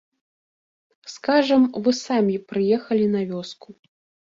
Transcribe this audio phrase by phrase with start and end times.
[1.15, 3.79] Скажам, вы самі прыехалі на вёску.